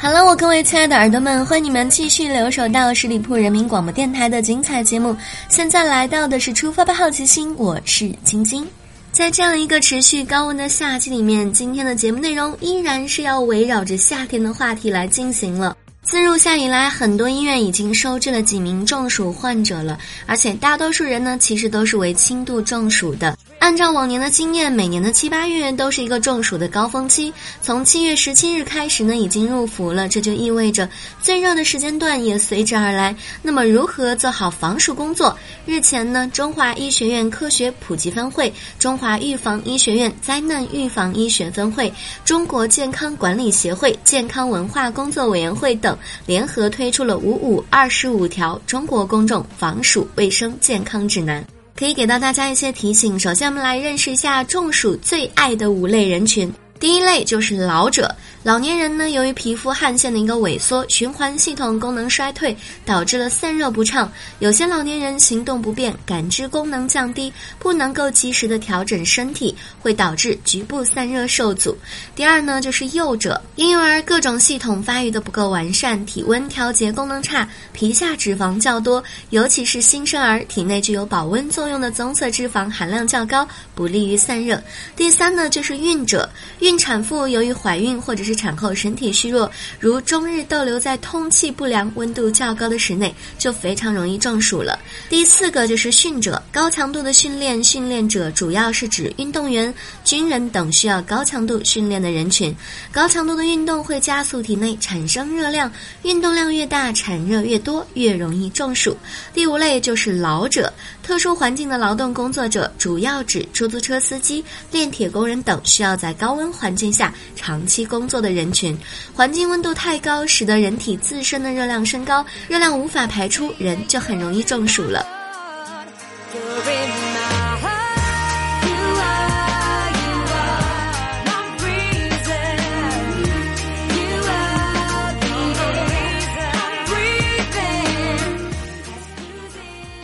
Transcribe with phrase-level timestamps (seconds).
[0.00, 5.14] Hello，各位亲爱的耳朵们，欢迎你们继续留守到十里铺人民广播电台的精彩节目。
[5.48, 8.64] 现在来到的是出发吧好奇心，我是晶晶。
[9.10, 15.76] 在这样一个持续高温的夏季里面，今天的节目内容依然是要围绕着夏天的话题来进行了。
[16.04, 23.36] 自入夏以来，很多医院已经收治了几名中暑患者了，而且大多数人呢，其实都是为轻度中暑的。
[23.58, 27.32] 按照往年的经验，每年的七八月都是一个中暑的高峰期。
[27.60, 30.88] 从七月十七日开始呢，已经入伏了，这就意味着
[31.20, 33.14] 最热的时间段也随之而来。
[33.42, 35.36] 那么，如何做好防暑工作？
[35.66, 41.92] 日前呢，中华医学院科学普及分会、中华预防医学院灾难预防医学分会、
[42.24, 51.44] 中国健康管理协会健康文化工作委员会等联合推出了“五五二十五条”中国公众防暑卫生健康指南。
[51.78, 53.16] 可以给到大家一些提醒。
[53.16, 56.52] 首先，我们来认识一下中暑最爱的五类人群。
[56.80, 64.10] 第一类就是老者，老年人呢，由于皮肤汗腺的一个萎缩，循环系统功能衰退，导致了散热不畅。
[64.38, 71.76] 有些老年人行动不便，感知功能降低，不能够及时的调整身体，会导致局部散热受阻。
[72.14, 84.62] 第二呢，就是幼者，婴幼儿各种系统发育的不够完善，体温调节功能差，皮下脂肪较多，尤其是新生儿，体内具有保温作用的棕色脂肪含量较高，不利于散热。
[84.94, 86.30] 第三呢，就是孕者。
[86.60, 94.78] 孕孕产妇由于怀孕或者是产后身体虚弱，如终日逗留在通气不良、温度较高的室内，就非常容易中暑了。
[95.08, 99.72] 第四个就是训者，高强度的训练，训练者主要是指运动员、
[100.04, 102.54] 军人等需要高强度训练的人群。
[102.92, 105.72] 高强度的运动会加速体内产生热量，
[106.02, 108.94] 运动量越大，产热越多，越容易中暑。
[109.32, 110.70] 第五类就是老者，
[111.08, 116.52] 特殊环境的劳动工作者，主要指出租车司机、炼铁工人等需要在高温。
[116.52, 118.76] 环境下长期工作的人群，
[119.14, 125.06] 环境温度太高，使得人体自身的热量升高，热量无法排出，人就很容易中暑了。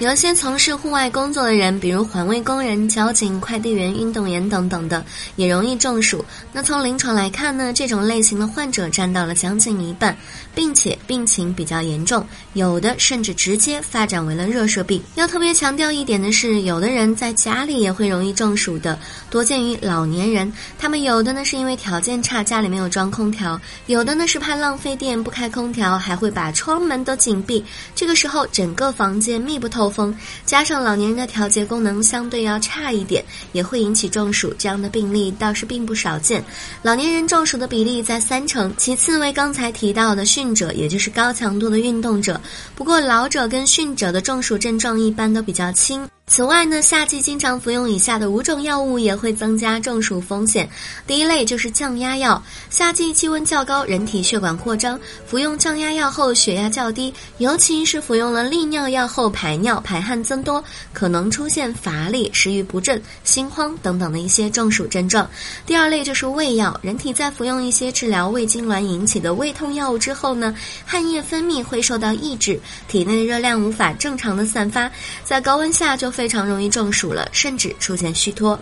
[0.04, 5.02] 有些从事户外工作的人，比如环卫工人、交警、快递员、运动员等等的，
[5.36, 6.22] 也容易中暑。
[6.52, 10.14] 那从临床来看呢，这种类型的患者占到了将近一半，
[10.54, 12.22] 并且病情比较严重，
[12.52, 15.02] 有的甚至直接发展为了热射病。
[15.14, 18.98] 要特别强调一点的是，有的人在家里也会容易中暑的，
[19.30, 20.52] 多见于老年人。
[20.78, 27.64] 他们有的呢是因为条件差，家里没有装空调；有的呢是怕浪费电，不开空调，还会把窗门都紧闭。
[27.94, 34.52] 这个时候，整个房间密不透风，加上老年人的调节功能相对要差一点，也会引起中暑。
[34.58, 36.44] 这样的病例倒是并不少见。
[36.82, 42.40] 老年人中暑的比例在三成，其次为刚才提到的训者，也就是高强度的运动者。
[42.74, 46.06] 不过老者跟训者的中暑症状一般都比较轻。
[46.26, 50.68] 此外呢，夏季经常服用以下的五种药物也会增加中暑风险。
[51.06, 60.64] 第一类就是降压药，夏季气温较高，人体血管扩张，服用降压药后血压较低，尤其是服用了利尿药后排尿、排汗增多，
[60.94, 65.28] 可能出现乏力、食欲不振、心慌等等的一些中暑症状。
[65.66, 72.58] 第二类就是胃药，人体在服用一些治疗胃痉挛引起的胃痛药物之后呢，汗液分泌会受到抑制，
[72.88, 74.90] 体内的热量无法正常的散发，
[75.22, 78.58] 在高温下就非常容易中暑了，甚至出现虚脱。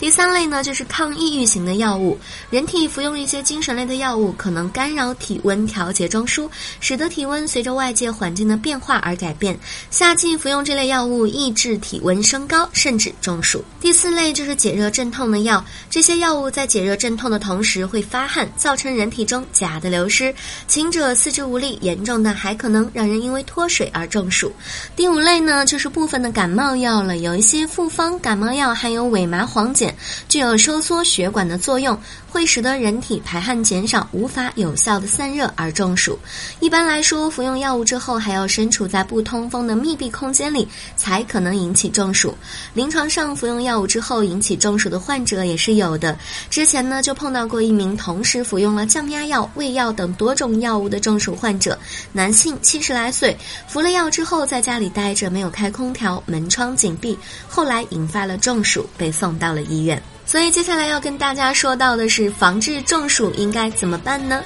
[0.00, 6.48] 第三类呢，就是抗抑郁型的药物，人体服用一些精神类的药物，可能干扰体温调节中枢，
[6.80, 9.58] 使得体温随着外界环境的变化而改变。
[9.90, 13.62] 夏季服用这类药物，抑制体温升高，甚至中暑。
[13.80, 20.34] 第四类就是解热镇痛的药，这些药物在解热镇痛的同时会发汗，造成人体中钾的流失，
[20.66, 24.50] 轻者四肢无力，严重的还可能让人因为脱水而中暑。
[24.96, 26.93] 第五类呢，就是部分的感冒药。
[26.94, 29.92] 到了，有一些复方感冒药含有伪麻黄碱，
[30.28, 31.98] 具有收缩血管的作用，
[32.30, 36.16] 会使得人体排汗减少，无法有效的散热而中暑。
[36.60, 42.32] 一般来说，服用药物之后还要身处在不通风的密闭空间里，才可能引起中暑。
[42.74, 46.16] 临床上服用药物之后引起中暑的患者也是有的。
[46.48, 51.76] 之前呢，就碰到过一名同时服用了降压药、胃药等多种药物的中暑患者，
[52.12, 53.36] 男性，七十来岁，
[53.66, 60.02] 服了药之后在家里待着，没有开空调，门窗 紧闭，后来引发了中暑，被送到了医院。
[60.26, 64.42] 所以接下来要跟大家说到的是，防治中暑应该怎么办呢？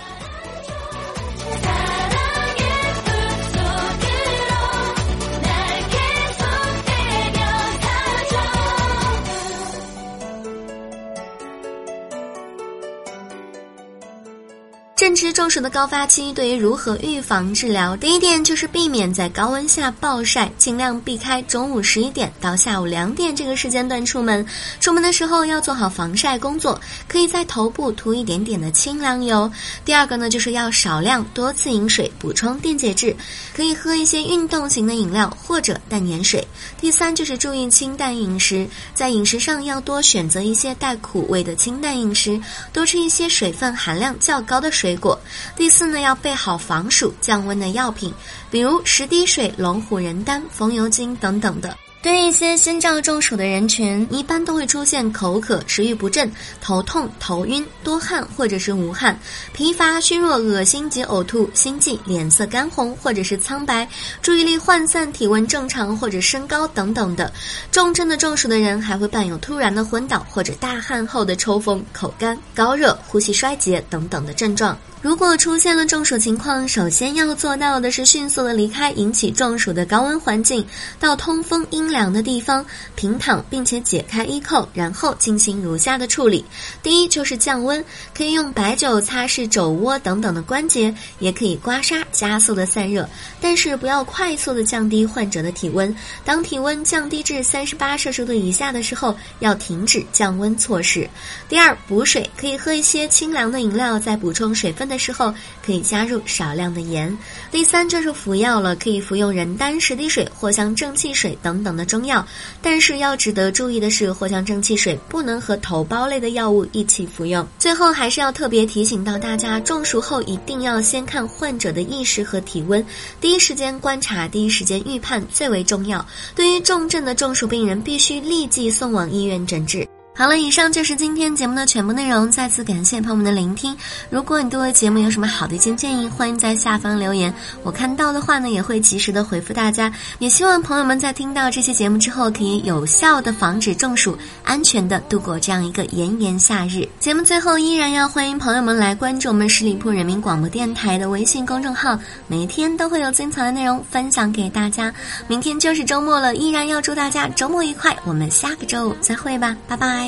[14.99, 24.45] 正值中暑的高发期，对于如何预防治疗，第一点就是避免在高温下暴晒，尽量避开中午十一点到下午两点这个时间段出门。
[24.81, 29.49] 出门的时候要做好防晒工作，可以在头部涂一点点的清凉油。
[29.85, 33.17] 第二个呢，就是要少量多次饮水，补充电解质，
[33.55, 36.45] 可以喝一些运动型的饮料或者淡盐水。
[36.81, 42.41] 第三就是注意清淡饮食，在饮食上要多选择一些带苦味的清淡饮食，
[42.73, 44.88] 多吃一些水分含量较高的水。
[44.89, 45.19] 水果。
[45.55, 48.11] 第四呢，要备好防暑降温的药品，
[48.51, 51.77] 比如十滴水、龙虎人丹、风油精等等的。
[52.01, 56.31] 对一些先兆中暑的人群，一般都会出现口渴、食欲不振、
[56.61, 59.19] 头痛、头晕、多汗或者是无汗、
[59.53, 63.87] 疲乏、虚弱、恶心及呕吐、心悸、脸色干红或者是苍白、
[64.23, 67.33] 注意力涣散、体温正常或者升高等等的。
[67.73, 74.79] 重症的中暑的人还会伴有突然的昏倒或者大汗后的抽风、口干、高热、呼吸衰竭等等的症状。
[75.01, 80.67] 如果出现了中暑情况，首先要做到的是迅速的离开引起中暑的高温环境，
[80.99, 82.67] 到通风阴凉的地方
[82.97, 86.45] 平躺，并且解开衣扣，然后进行如下的处理：
[86.83, 93.09] 第一就是降温，可以用白酒擦拭肘窝等等的关节，也可以刮痧加速的散热，
[93.41, 95.95] 但是不要快速的降低患者的体温。
[96.25, 101.09] 当体温降低至三十八摄氏度以下的时候，要停止降温措施。
[101.49, 104.88] 第二，补水，可以喝一些清凉的饮料，再补充水分。
[104.89, 105.33] 的时候
[105.65, 107.17] 可以加入少量的盐。
[107.51, 112.27] 第三就是服药了，可以服用人丹十滴水、藿香正气水等等的中药。
[112.63, 117.47] 但是要值得注意的是，藿香正气水不能和头孢类的药物一起服用。
[117.59, 122.85] 最后还是要特别提醒到大家，中暑后一定要先看患者的意识和体温，
[123.21, 126.05] 第一时间观察，第一时间预判最为重要。
[126.35, 129.87] 对于重症的中暑病人，必须立即送往医院诊治。
[130.19, 132.29] 好了，以上就是今天节目的全部内容。
[132.29, 133.77] 再次感谢朋友们的聆听。
[134.11, 137.33] 如果你对我的节目有什么好的一些建议，欢迎在下方留言。
[137.63, 139.93] 我看到的话呢，也会及时的回复大家。
[140.19, 146.89] 也希望朋友们在听到这期节目之后，可以有效的防止中暑，安全的度过这样一个炎炎夏日。
[146.99, 154.93] 节目最后依然要欢迎朋友们来关注我们十里铺人民广播电台的微信公众号，每天都会有精彩的内容分享给大家。
[155.29, 157.97] 明天就是周末了，依然要祝大家周末愉快。
[158.05, 160.08] 我们下个周五再会吧，拜拜